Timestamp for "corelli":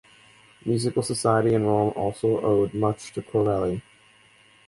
3.21-3.83